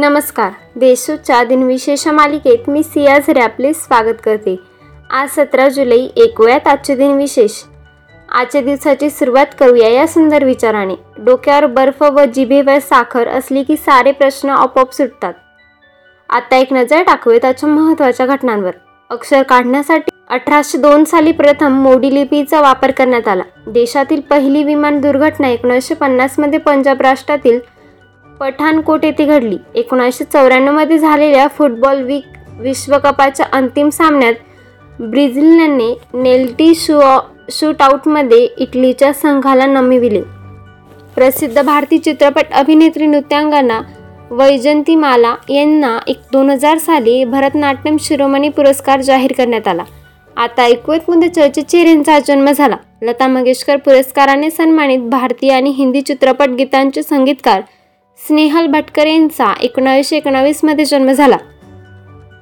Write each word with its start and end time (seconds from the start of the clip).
नमस्कार. 0.00 0.50
देशूच्या 0.76 1.44
दिनविशेष 1.44 2.06
मालिकेत 2.08 2.70
मी 2.70 2.82
सिया 2.82 3.18
झरे 3.18 3.40
आपले 3.40 3.72
स्वागत 3.72 4.14
करते. 4.24 4.56
आज 5.10 5.28
सतरा 5.28 5.68
जुलै 5.68 6.06
ऐकूयात 6.16 6.68
आजचे 6.68 6.96
दिनविशेष. 6.96 7.50
आजच्या 8.32 8.60
दिवसाची 8.60 9.10
सुरुवात 9.10 9.46
करूया 9.58 9.88
या 9.88 10.06
सुंदर 10.06 10.44
विचाराने. 10.44 10.94
डोक्यावर 11.18 11.66
बर्फ 11.66 12.02
व 12.02 12.24
जिभेवर 12.24 12.78
साखर 12.78 13.28
असली 13.28 13.62
की 13.62 13.76
सारे 13.76 14.12
प्रश्न 14.12 14.50
आपोआप 14.50 14.92
सुटतात. 14.92 15.32
आता 16.28 16.56
एक 16.56 16.72
नजर 16.72 17.02
टाकूया 17.02 17.38
त्याच्या 17.38 17.68
महत्त्वाच्या 17.68 18.26
घटनांवर. 18.26 18.72
अक्षर 19.10 19.42
काढण्यासाठी 19.42 20.10
अठराशे 20.30 20.78
दोन 20.78 21.04
साली 21.04 21.32
प्रथम 21.32 21.72
मोडी 21.72 22.14
लिपीचा 22.14 22.60
वापर 22.60 22.90
करण्यात 22.90 23.28
आला. 23.28 23.42
देशातील 23.66 24.20
पहिली 24.20 24.64
विमान 24.64 25.00
दुर्घटना 25.00 25.48
एकोणीसशे 25.48 25.94
पन्नासमध्ये 25.94 26.58
पंजाब 26.58 27.00
राष्ट्रातील 27.00 27.60
पठाणकोट 28.40 29.04
येथे 29.04 29.24
घडली. 29.24 29.56
एकोणीसशे 29.74 30.24
चौऱ्याण्णवमध्ये 30.24 30.98
झालेल्या 30.98 31.46
फुटबॉल 31.48 32.02
विक 32.02 32.36
विश्वकपाच्या 32.60 33.46
अंतिम 33.52 33.88
सामन्यात 33.88 35.00
ब्रिझिलने 35.00 35.92
नेल्टी 36.14 36.74
शू 36.74 37.00
शूटआउटमध्ये 37.50 38.46
इटलीच्या 38.58 39.12
संघाला 39.12 39.66
नमविले 39.66 40.20
प्रसिद्ध 41.14 41.62
भारतीय 41.62 41.98
चित्रपट 41.98 42.52
अभिनेत्री 42.52 43.06
नृत्यांगना 43.06 43.80
वैजंतीमाला 44.30 45.34
यांना 45.48 45.98
एक 46.06 46.18
दोन 46.32 46.50
हजार 46.50 46.78
साली 46.78 47.22
भरतनाट्यम 47.24 47.96
शिरोमणी 48.00 48.48
पुरस्कार 48.48 49.00
जाहीर 49.00 49.32
करण्यात 49.32 49.68
आला. 49.68 49.84
आता 50.36 50.68
मध्ये 51.08 51.28
चर्चेत 51.28 51.74
यांचा 51.74 52.18
जन्म 52.18 52.50
झाला. 52.50 52.76
लता 53.02 53.26
मंगेशकर 53.26 53.76
पुरस्काराने 53.76 54.50
सन्मानित 54.50 55.08
भारतीय 55.10 55.52
आणि 55.52 55.70
हिंदी 55.70 56.00
चित्रपट 56.00 56.48
गीतांचे 56.48 57.02
संगीतकार 57.02 57.60
स्नेहल 58.26 58.66
भटकर 58.66 59.06
यांचा 59.06 59.52
एकोणावीसशे 59.62 60.16
एकोणावीसमध्ये 60.16 60.84
जन्म 60.84 61.10
झाला. 61.12 61.36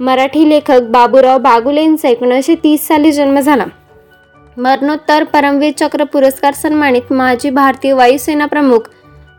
मराठी 0.00 0.48
लेखक 0.48 0.80
बाबूराव 0.82 1.38
बागुले 1.38 1.82
यांचा 1.82 2.08
एकोणीसशे 2.08 2.54
तीस 2.54 2.86
साली 2.88 3.12
जन्म 3.12 3.38
झाला. 3.40 3.64
मरणोत्तर 4.56 5.24
परमवीर 5.24 5.72
चक्र 5.78 6.04
पुरस्कार 6.04 6.54
सन्मानित 6.54 7.12
माजी 7.12 7.50
भारतीय 7.50 7.92
वायुसेना 7.92 8.46
प्रमुख 8.46 8.88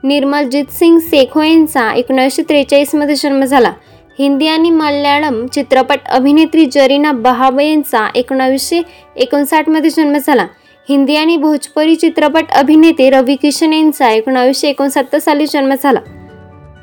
निर्मलजीत 0.04 0.72
सिंग 0.72 1.00
सेखो 1.00 1.42
यांचा 1.42 1.92
एकोणीसशे 1.94 2.42
त्रेचाळीसमध्ये 2.42 3.16
जन्म 3.16 3.44
झाला. 3.44 3.72
हिंदी 4.20 4.48
आणि 4.48 4.70
मल्याळम 4.70 5.46
चित्रपट 5.48 6.08
अभिनेत्री 6.10 6.66
जरीना 6.66 7.12
बहाब 7.12 7.60
यांचा 7.60 8.08
एकोणावीसशे 8.16 8.82
एकोणसाठमध्ये 9.16 9.90
जन्म 9.90 10.18
झाला. 10.18 10.46
हिंदी 10.90 11.16
आणि 11.16 11.38
भोजपुरी 11.38 11.96
चित्रपट 11.96 12.52
अभिनेते 12.52 13.10
रवी 13.10 13.36
किशन 13.36 13.74
यांचा 13.74 14.10
एकोणावीसशे 14.10 14.70
एकोणसत्तर 14.70 15.20
साली 15.20 15.46
जन्म 15.46 15.74
झाला. 15.84 16.00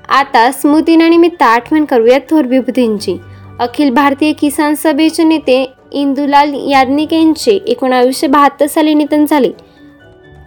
आता 0.09 0.51
स्मृतीनिमित्त 0.53 1.43
आठवण 1.43 1.85
करूया 1.85 2.19
थोर 2.31 2.45
विभूतींची. 2.45 3.17
अखिल 3.61 3.91
भारतीय 3.91 4.33
किसान 4.33 4.75
सभेचे 4.75 5.25
नेते 5.25 5.73
इंदुलाल 5.93 6.55
याज्ञिक 6.71 7.13
यांचे 7.13 7.51
एकोणावीसशे 7.51 8.27
बहात्तर 8.27 8.67
साली 8.67 8.95
निधन 8.95 9.25
झाले. 9.27 9.51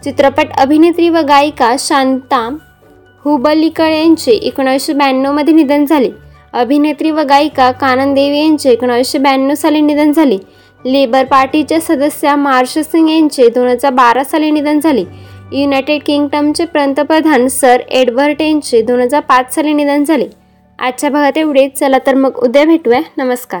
चित्रपट 0.04 0.46
अभिनेत्री 0.58 1.08
व 1.08 1.18
गायिका 1.18 1.74
शांता 1.78 2.56
हुबलीकर 3.24 3.88
यांचे 3.88 4.32
एकोणावीसशे 4.32 4.92
ब्याण्णवमध्ये 4.92 5.54
निधन 5.54 5.84
झाले. 5.84 6.10
अभिनेत्री 6.52 7.10
व 7.10 7.20
गायिका 7.20 7.70
कानन 7.70 8.14
देवी 8.14 8.38
यांचे 8.38 8.70
एकोणावीसशे 8.70 9.18
ब्याण्णव 9.18 9.54
साली 9.54 9.80
निधन 9.80 10.12
झाले. 10.12 10.36
लेबर 10.84 11.24
पार्टीच्या 11.24 11.80
सदस्या 11.80 12.36
मार्श 12.36 12.78
सिंग 12.78 13.08
यांचे 13.08 13.48
दोन 13.48 13.68
हजार 13.68 13.92
बारा 13.92 14.24
साली 14.24 14.50
निधन 14.50 14.80
झाले. 14.80 15.04
युनायटेड 15.52 16.02
किंगडमचे 16.06 16.64
पंतप्रधान 16.64 17.46
सर 17.48 17.80
एडवर्ड 17.90 18.42
यांचे 18.42 18.82
दोन 18.82 19.00
हजार 19.00 19.20
पाच 19.20 19.54
साली 19.54 19.72
निधन 19.72 20.04
झाले. 20.04 20.26
आजच्या 20.78 21.10
भागात 21.10 21.38
एवढेच. 21.38 21.78
चला 21.78 21.98
तर 22.06 22.14
मग 22.14 22.36
उद्या 22.36 22.64
भेटूया. 22.64 23.00
नमस्कार. 23.16 23.60